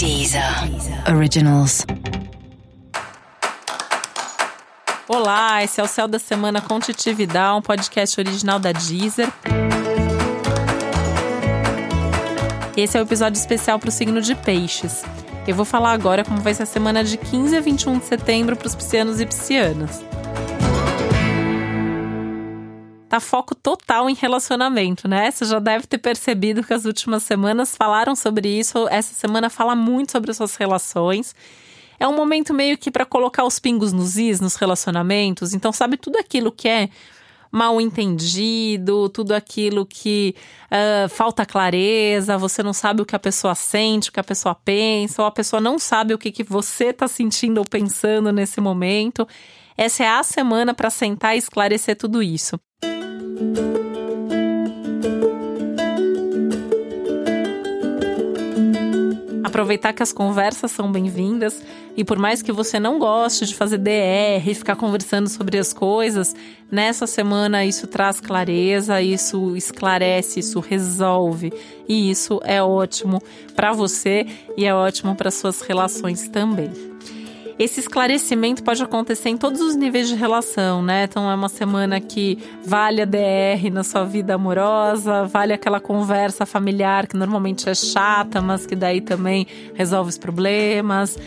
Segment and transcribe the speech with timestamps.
[0.00, 0.42] Deezer
[1.14, 1.84] Originals.
[5.06, 9.30] Olá, esse é o Céu da Semana com Titi Vidal, um podcast original da Deezer.
[12.74, 15.02] Esse é o um episódio especial para o signo de Peixes.
[15.46, 18.56] Eu vou falar agora como vai ser a semana de 15 a 21 de setembro
[18.56, 20.02] para os piscianos e piscianas.
[23.10, 25.32] Tá foco total em relacionamento, né?
[25.32, 28.86] Você já deve ter percebido que as últimas semanas falaram sobre isso.
[28.88, 31.34] Essa semana fala muito sobre as suas relações.
[31.98, 35.52] É um momento meio que para colocar os pingos nos is nos relacionamentos.
[35.52, 36.88] Então, sabe tudo aquilo que é
[37.50, 40.36] mal entendido, tudo aquilo que
[40.66, 44.54] uh, falta clareza, você não sabe o que a pessoa sente, o que a pessoa
[44.54, 48.60] pensa, ou a pessoa não sabe o que, que você está sentindo ou pensando nesse
[48.60, 49.26] momento.
[49.76, 52.56] Essa é a semana para sentar e esclarecer tudo isso.
[59.44, 61.62] Aproveitar que as conversas são bem-vindas
[61.96, 65.72] e por mais que você não goste de fazer DR e ficar conversando sobre as
[65.72, 66.34] coisas,
[66.70, 71.52] nessa semana isso traz clareza, isso esclarece, isso resolve
[71.88, 73.22] e isso é ótimo
[73.56, 76.70] para você e é ótimo para suas relações também.
[77.60, 81.04] Esse esclarecimento pode acontecer em todos os níveis de relação, né?
[81.04, 86.46] Então é uma semana que vale a DR na sua vida amorosa, vale aquela conversa
[86.46, 91.18] familiar que normalmente é chata, mas que daí também resolve os problemas.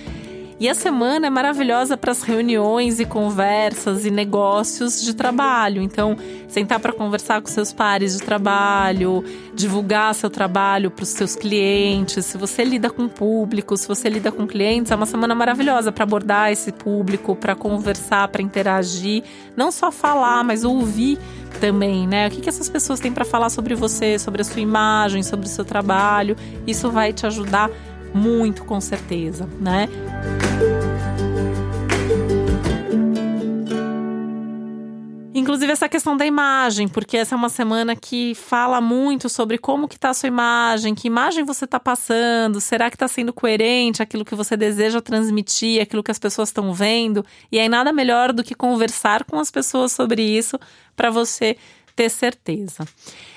[0.60, 5.82] E a semana é maravilhosa para as reuniões e conversas e negócios de trabalho.
[5.82, 6.16] Então,
[6.48, 9.24] sentar para conversar com seus pares de trabalho,
[9.54, 12.26] divulgar seu trabalho para os seus clientes.
[12.26, 16.04] Se você lida com público, se você lida com clientes, é uma semana maravilhosa para
[16.04, 19.24] abordar esse público, para conversar, para interagir,
[19.58, 21.18] não só falar, mas ouvir
[21.60, 22.28] também, né?
[22.28, 25.46] O que, que essas pessoas têm para falar sobre você, sobre a sua imagem, sobre
[25.46, 26.36] o seu trabalho.
[26.68, 27.70] Isso vai te ajudar
[28.14, 29.90] muito, com certeza, né?
[35.74, 40.00] Essa questão da imagem, porque essa é uma semana que fala muito sobre como que
[40.00, 44.24] tá a sua imagem, que imagem você está passando, será que está sendo coerente aquilo
[44.24, 47.26] que você deseja transmitir, aquilo que as pessoas estão vendo?
[47.52, 50.60] E aí nada melhor do que conversar com as pessoas sobre isso
[50.96, 51.58] para você
[51.96, 52.88] ter certeza.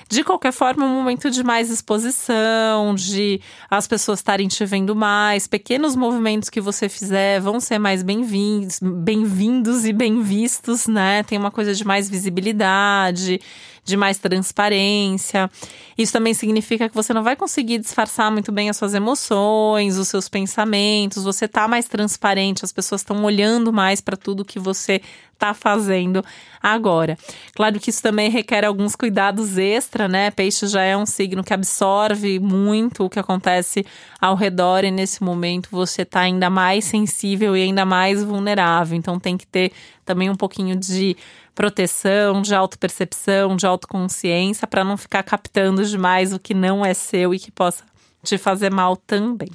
[0.09, 4.95] De qualquer forma, é um momento de mais exposição, de as pessoas estarem te vendo
[4.95, 11.23] mais, pequenos movimentos que você fizer vão ser mais bem-vindos, bem-vindos e bem vistos, né?
[11.23, 13.41] Tem uma coisa de mais visibilidade,
[13.87, 15.49] de mais transparência.
[15.97, 20.07] Isso também significa que você não vai conseguir disfarçar muito bem as suas emoções, os
[20.07, 25.01] seus pensamentos, você tá mais transparente, as pessoas estão olhando mais para tudo que você
[25.37, 26.23] tá fazendo
[26.61, 27.17] agora.
[27.55, 29.57] Claro que isso também requer alguns cuidados
[30.05, 30.29] né?
[30.29, 33.85] Peixe já é um signo que absorve muito o que acontece
[34.19, 38.97] ao redor e nesse momento você tá ainda mais sensível e ainda mais vulnerável.
[38.97, 39.71] Então tem que ter
[40.03, 41.15] também um pouquinho de
[41.55, 47.33] proteção, de autopercepção, de autoconsciência para não ficar captando demais o que não é seu
[47.33, 47.85] e que possa
[48.23, 49.49] te fazer mal também.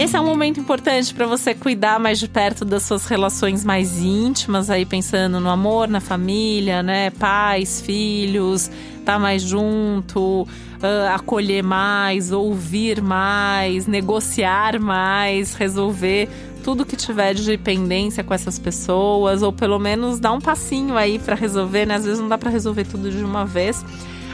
[0.00, 3.98] Esse é um momento importante para você cuidar mais de perto das suas relações mais
[3.98, 7.10] íntimas, aí pensando no amor, na família, né?
[7.10, 16.30] Pais, filhos, estar tá mais junto, uh, acolher mais, ouvir mais, negociar mais, resolver
[16.64, 21.18] tudo que tiver de pendência com essas pessoas, ou pelo menos dar um passinho aí
[21.18, 21.96] para resolver, né?
[21.96, 23.84] Às vezes não dá para resolver tudo de uma vez.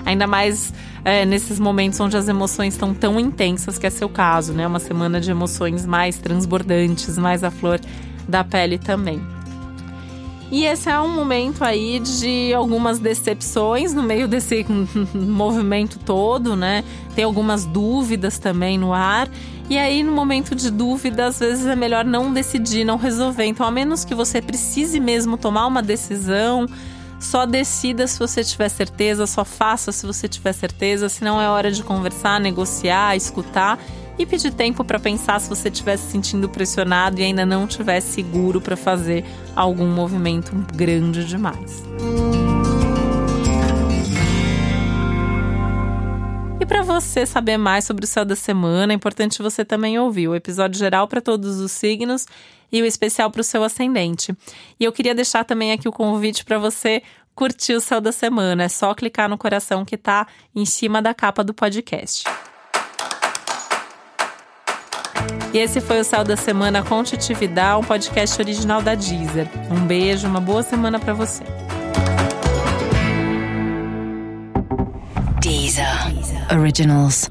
[0.07, 0.73] Ainda mais
[1.05, 4.67] é, nesses momentos onde as emoções estão tão intensas, que é seu caso, né?
[4.67, 7.81] Uma semana de emoções mais transbordantes, mais à flor
[8.29, 9.21] da pele também.
[10.51, 14.65] E esse é um momento aí de algumas decepções no meio desse
[15.13, 16.85] movimento todo, né?
[17.17, 19.29] Tem algumas dúvidas também no ar.
[19.69, 23.47] E aí, no momento de dúvida, às vezes é melhor não decidir, não resolver.
[23.47, 26.69] Então, a menos que você precise mesmo tomar uma decisão,
[27.19, 31.49] só decida se você tiver certeza, só faça se você tiver certeza, se não é
[31.49, 33.79] hora de conversar, negociar, escutar
[34.19, 38.01] e pedir tempo para pensar se você estiver se sentindo pressionado e ainda não estiver
[38.01, 39.25] seguro para fazer
[39.55, 41.83] algum movimento grande demais.
[46.59, 50.29] E para você saber mais sobre o céu da semana, é importante você também ouvir
[50.29, 52.27] o episódio geral para todos os signos
[52.73, 54.35] e o especial para o seu ascendente.
[54.81, 57.03] E eu queria deixar também aqui o convite para você
[57.35, 58.65] curtir o céu da semana.
[58.65, 62.25] É só clicar no coração que está em cima da capa do podcast.
[65.53, 67.33] E esse foi o Céu da Semana com Titi
[67.79, 69.49] um podcast original da Deezer.
[69.71, 71.66] Um beijo, uma boa semana para você.
[76.57, 77.29] Originals.